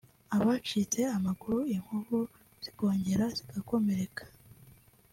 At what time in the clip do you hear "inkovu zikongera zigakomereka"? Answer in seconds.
1.75-4.23